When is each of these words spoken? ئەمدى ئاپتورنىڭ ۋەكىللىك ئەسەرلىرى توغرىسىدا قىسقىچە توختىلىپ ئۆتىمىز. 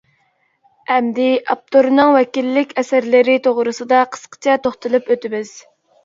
ئەمدى 0.93 1.25
ئاپتورنىڭ 1.53 2.13
ۋەكىللىك 2.15 2.73
ئەسەرلىرى 2.81 3.35
توغرىسىدا 3.47 3.99
قىسقىچە 4.15 4.55
توختىلىپ 4.65 5.13
ئۆتىمىز. 5.17 5.53